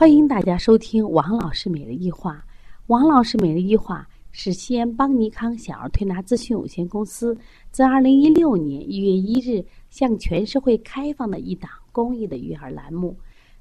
[0.00, 2.42] 欢迎大家收听王老师每日一话。
[2.86, 7.36] 王老师每日一话是西安邦尼康小儿推拿咨询有限公司
[7.70, 13.14] 自二零一六年一月一日向全社会开放的一档公益的育儿栏目。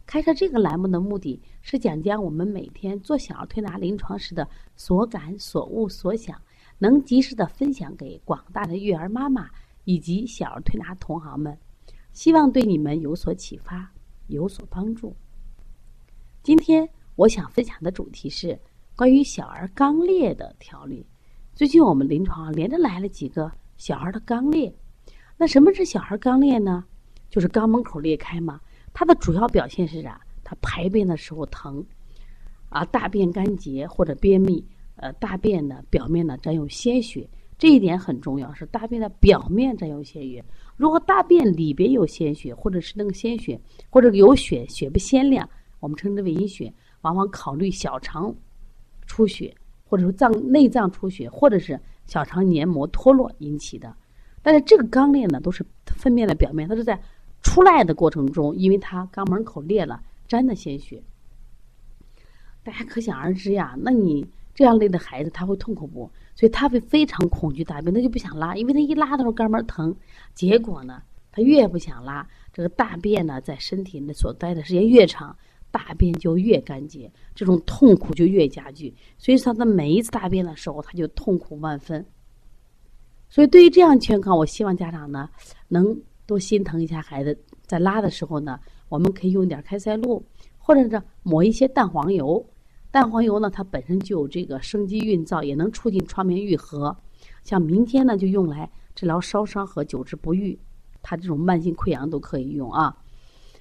[0.05, 6.41] 开设这个栏目的目的是讲将我们每天做小儿推拿临床时的所感、所悟、所想，
[6.77, 9.49] 能及时的分享给广大的育儿妈妈
[9.83, 11.57] 以及小儿推拿同行们，
[12.13, 13.91] 希望对你们有所启发，
[14.27, 15.13] 有所帮助。
[16.41, 18.57] 今天我想分享的主题是
[18.95, 21.05] 关于小儿肛裂的调理。
[21.53, 24.73] 最近我们临床连着来了几个小孩的肛裂，
[25.37, 26.85] 那什么是小孩肛裂呢？
[27.29, 28.59] 就是肛门口裂开嘛。
[28.93, 30.19] 它的主要表现是啥？
[30.41, 31.85] 它排便的时候疼，
[32.69, 40.43] 啊，大便干结或者便秘，呃，大便呢表面呢沾有鲜血，这一点很重要，是大便的表面沾有鲜血。
[40.77, 45.47] 如果大便里边有鲜血，或者是那个鲜血，或者有血，血不鲜亮。
[45.79, 48.35] 我们称之为阴血，往往考虑小肠
[49.05, 53.95] 出血，或者说脏内脏出血，或者是小肠黏膜脱落引起的。
[54.41, 57.01] 但是这个肛裂呢，都是粪便的表面，它是在
[57.41, 61.01] 出来的过程中，因为它肛门口裂了，沾的鲜血。
[62.63, 66.11] 大家可想而知呀，那你这样累的孩子，他会痛苦不？
[66.35, 69.95] 所以他会非常恐惧大便，他就不想拉，因为他一拉的时候肛门疼。
[70.33, 75.35] 结果呢，他越不想拉，这个大便呢，在身体内所待的时间越长。
[75.71, 78.93] 大便就越干结，这种痛苦就越加剧。
[79.17, 82.05] 所以他的每一次大便的时候，他就痛苦万分。
[83.29, 85.29] 所以对于这样情况，我希望家长呢
[85.67, 85.95] 能
[86.25, 90.23] 多心疼一下孩子，在拉的时候呢，我们可以用点开塞露，
[90.57, 92.43] 或者是抹一些蛋黄油。
[92.89, 96.97] 蛋黄油呢，它本身就有这个生机运燥，也能促进创面愈合。
[97.43, 100.57] 像明天呢，就用来治疗烧伤和久治不愈，
[101.03, 102.97] 它这种慢性溃疡都可以用啊。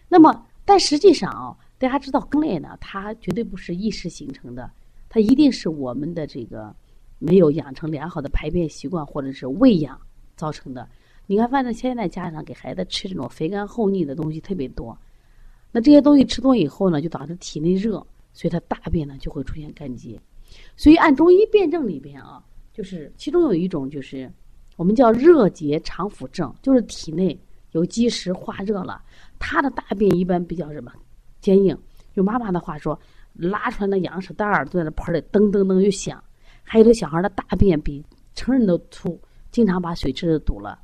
[0.09, 1.55] 那么，但实际上啊。
[1.79, 4.69] 大家知道肛裂呢，它绝对不是一时形成的，
[5.09, 6.75] 它一定是我们的这个
[7.19, 10.01] 没有养成良好的排便习惯或者是喂养
[10.37, 10.89] 造成的。
[11.27, 14.99] 你看，反正现在家长给孩子吃这种肥甘厚腻的东西特别多，
[15.71, 20.21] 那这些东西吃多以后呢，就导致体内热，所以他大便呢就会出现干结。
[20.77, 24.33] 所以按中医辨证里边啊，就是其中有一种就是
[24.77, 27.39] 我们叫热结肠腑症，就是体内
[27.73, 29.01] 有积食化热了，
[29.39, 30.91] 他的大便一般比较什么？
[31.49, 31.75] 坚硬，
[32.13, 33.01] 用妈妈的话说，
[33.33, 36.23] 拉出来那羊屎蛋儿都在那盆里噔噔噔就响。
[36.63, 38.05] 还有的小孩的大便比
[38.35, 39.19] 成人都粗，
[39.51, 40.79] 经常把水池子堵了。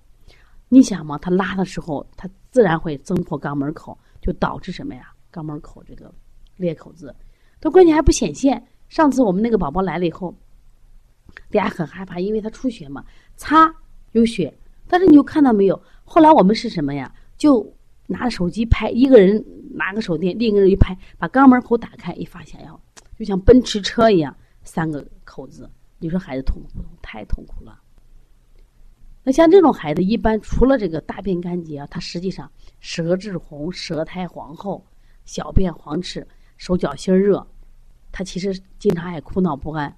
[0.71, 5.13] 你想嘛，他拉的时候，他自然会增破肛门口，就导致什么呀？
[5.31, 6.11] 肛门口这个
[6.57, 7.15] 裂口子，
[7.61, 8.67] 他关键还不显现。
[8.89, 10.35] 上次我们那个宝宝来了以后，
[11.51, 13.05] 大家很害怕，因为他出血嘛，
[13.37, 13.71] 擦
[14.13, 14.57] 有血，
[14.89, 15.79] 但是你又看到没有？
[16.05, 17.15] 后来我们是什么呀？
[17.37, 17.74] 就
[18.07, 19.45] 拿着手机拍一个人。
[19.77, 22.73] 拿个手电，另一个人一拍，把肛门口打开，一发现呀，
[23.19, 24.33] 就像奔驰车一样，
[24.63, 25.69] 三个口子。
[25.99, 26.89] 你说孩子痛苦不痛？
[27.03, 27.77] 太痛苦了。
[29.25, 32.49] 那像这种孩子，一般除了这个大便干结啊，他实际上
[32.79, 34.87] 舌质红、舌苔黄厚、
[35.25, 36.25] 小便黄赤、
[36.57, 37.45] 手脚心热，
[38.13, 39.93] 他其实经常爱哭闹不安。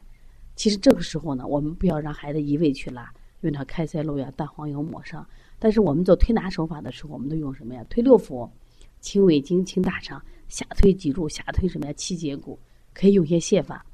[0.54, 3.12] 其实这个时候呢，我们不要让孩子一味去拉，
[3.46, 5.26] 用它开塞露呀、蛋黄油抹上。
[5.58, 7.84] 但是我们做推拿手法的时候，我们都用什么呀？
[7.88, 8.48] 推六腑。
[8.98, 11.92] 清胃经、清大肠，下推脊柱，下推什么呀？
[11.92, 12.58] 七节骨，
[12.92, 13.84] 可以用些泻法。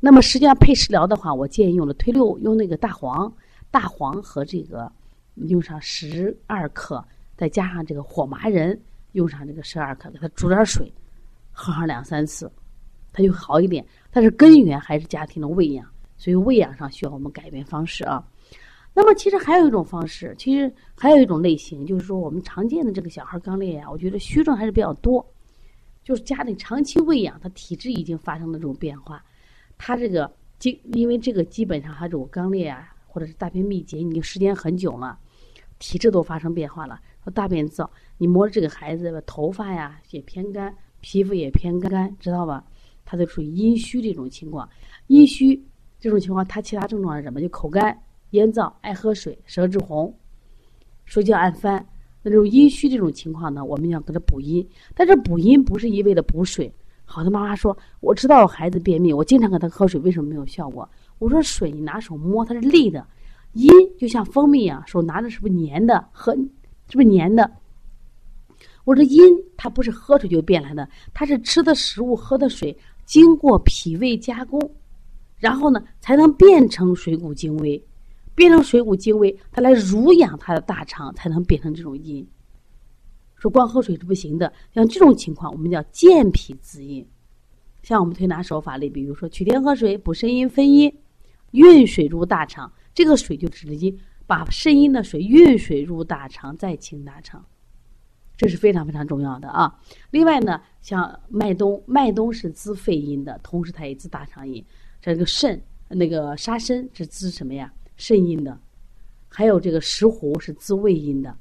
[0.00, 3.32] 那么实际上配食疗的话，我建议用了推六，用那个大黄，
[3.70, 4.90] 大黄和这个
[5.34, 7.04] 用上十二克，
[7.36, 8.76] 再加上这个火麻仁，
[9.12, 10.92] 用上这个十二克，给它煮点水，
[11.52, 12.50] 喝上两三次，
[13.12, 13.86] 它就好一点。
[14.10, 18.26] 但是根源还是家庭的喂养，所以喂养上需要我们改变方式啊。
[18.94, 25.26] 那么其实还有一种方式，其实还有一种类型，就是说我们常见的这个小孩肛裂呀，我觉得虚症还是比较多，
[26.04, 29.24] 就是家里长期喂养，他体质已经发生了这种变化，
[29.78, 35.18] 他这个基因为这个基本上他这种肛裂啊，或者是大便秘结，你时间很久了，
[35.78, 37.88] 体质都发生变化了，说大便燥，
[38.18, 42.62] 你摸着这个孩子的头发呀也偏干，皮肤也偏干，知道吧？
[43.06, 44.68] 他就属于阴虚这种情况，
[45.06, 45.60] 阴虚
[45.98, 47.40] 这种情况，他其他症状是什么？
[47.40, 47.98] 就口干。
[48.32, 50.14] 咽燥、爱喝水、舌质红、
[51.04, 51.86] 手脚爱翻，
[52.22, 54.66] 那这种阴虚这种情况呢，我们要给他补阴。
[54.94, 56.72] 但是补阴不是一味的补水。
[57.04, 60.88] 好多妈妈说：“我知道我孩子便秘，我经常给他喝水，为什么没有效果？”
[61.18, 63.04] 我说：“水你拿手摸，它是利的；
[63.52, 63.68] 阴
[63.98, 66.08] 就像蜂蜜一样，手拿着是不是粘的？
[66.10, 67.50] 喝是不是粘的？”
[68.84, 69.20] 我说：“阴
[69.58, 72.74] 它不是喝水就变来的，它是吃的食物、喝的水，
[73.04, 74.58] 经过脾胃加工，
[75.36, 77.84] 然后呢才能变成水谷精微。”
[78.34, 82.26] 变成水谷精微，它来濡养它的大肠，才能变成这种阴。
[83.36, 84.52] 说光喝水是不行的。
[84.72, 87.06] 像这种情况，我们叫健脾滋阴。
[87.82, 90.96] 像我们推拿手法里，比如说取天河水补肾阴分阴，
[91.50, 93.92] 运水入大肠，这个水就直接
[94.26, 97.44] 把肾阴的水运水入大肠，再清大肠，
[98.36, 99.80] 这是非常非常重要的啊。
[100.12, 104.64] 另外呢，像麦冬，麦冬是滋肺阴的，同时它也滋大肠阴。
[105.00, 107.72] 这个肾那个沙参是滋什么呀？
[108.02, 108.58] 肾阴的。
[109.28, 111.38] 还有这个石斛是滋胃阴的，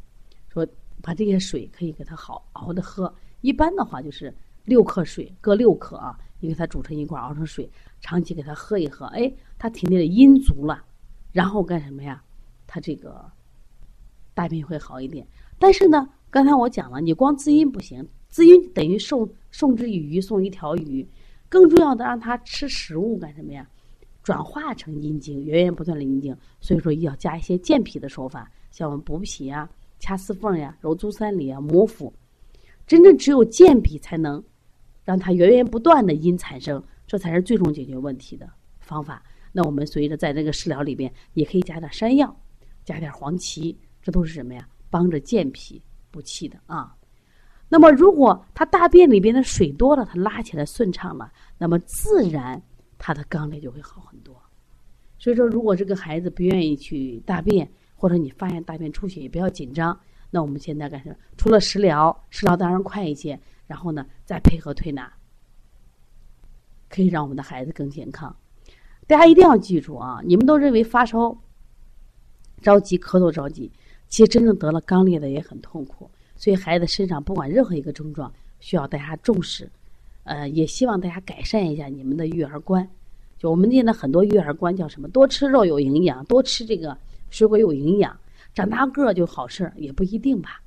[0.53, 0.65] 说
[1.01, 3.11] 把这些水可以给它好熬的喝。
[3.41, 4.31] 一般的话就是
[4.65, 7.67] 六克水各六克啊，你给它煮成一块熬成水，
[7.99, 10.83] 长期给它喝一喝，哎，它体内的阴足了，
[11.31, 12.23] 然后干什么呀？
[12.67, 13.25] 它这个
[14.35, 15.27] 大便会好一点。
[15.57, 21.07] 但是呢，刚才我讲了，你光滋阴不行，滋阴等于送送之以鱼，送一条鱼。
[21.49, 23.67] 更重要的，让它吃食物干什么呀？
[24.23, 29.69] 转化成阴精，源源不断的阴精，所以说要加一些健脾的手法，像我们补脾呀、
[29.99, 32.13] 掐四缝呀、揉足三里啊、摩腹，
[32.85, 34.43] 真正只有健脾才能
[35.03, 38.47] 让它源源不断的阴产生，这才是最终解决问题的
[38.79, 39.23] 方法。
[39.51, 42.35] 那我们随着在这个食疗里边，也可以加点山药，
[42.85, 44.67] 加点黄芪，这都是什么呀？
[44.89, 45.81] 帮着健脾
[46.11, 46.95] 补气的啊。
[47.67, 52.61] 那么如果他大便里边的水多了，他拉起来顺畅了，那么自然。
[53.03, 54.39] 他的肛裂就会好很多，
[55.17, 59.99] 所以说，如果这个孩子不愿意去大便，或者你发现大便出血，也不要紧张。
[60.29, 61.15] 那我们现在干什么？
[61.35, 65.11] 除了食疗，食疗当然快一些，然后呢，再配合推拿，
[66.89, 68.35] 可以让我们的孩子更健康。
[69.07, 70.21] 大家一定要记住啊！
[70.23, 71.35] 你们都认为发烧
[72.61, 73.71] 着急、咳嗽着急，
[74.09, 76.07] 其实真正得了肛裂的也很痛苦。
[76.35, 79.67] 所以，孩子身上不管任何一个症状，需要大家重视。
[80.23, 82.87] 呃，也希望大家改善一下你们的育儿观。
[83.37, 85.07] 就我们现在很多育儿观叫什么？
[85.07, 86.97] 多吃肉有营养，多吃这个
[87.29, 88.15] 水果有营养，
[88.53, 90.61] 长大个儿就好事儿，也不一定吧？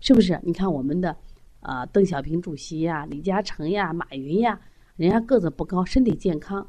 [0.00, 0.38] 是不是？
[0.44, 1.16] 你看我们的
[1.60, 4.60] 啊，邓小平主席呀，李嘉诚呀，马云呀，
[4.96, 6.66] 人家个子不高，身体健康，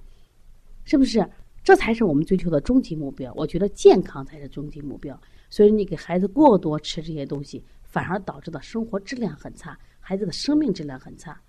[0.83, 1.29] 是不是？
[1.63, 3.31] 这才是我们追求的终极目标。
[3.35, 5.19] 我觉得健康才是终极目标。
[5.47, 11.39] 所以你给孩子过多吃这些东西，反而导致的生活质量很差，孩子的生命质量很差。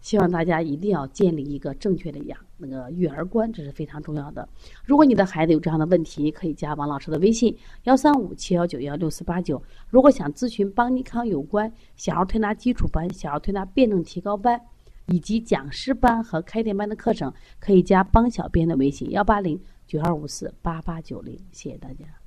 [0.00, 4.48] 希望大家一定要建立一个正确的养那个育儿观，这是非常重要的。
[4.84, 9.62] 如果你的孩子有这样的问题，可以加王老师的微信：幺三五七幺九幺六四八九。
[9.88, 14.60] 如果想咨询邦尼康有关小儿推拿基础班、小儿推拿辩证提高班
[15.06, 21.38] 以及讲师班和开店班的课程，可以加邦小编的微信：幺八零九二五四八八九零。
[21.52, 22.19] 谢谢大家。